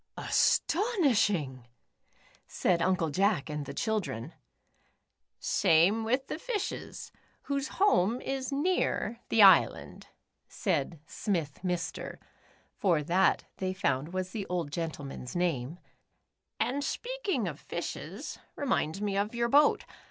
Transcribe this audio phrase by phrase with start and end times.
[0.17, 1.67] "Astonishing,"
[2.47, 4.33] said Uncle Jack and the*" chil dren.
[5.39, 7.11] "Same with the fishes,
[7.43, 9.45] whose home is near the The Upsidedownlans.
[9.45, 10.07] 157 island,"
[10.47, 12.17] said Smith Mr.
[12.79, 15.77] (for that, they found was the old gentleman's name),
[16.59, 19.85] "and speaking of fishes, reminds me of your boat.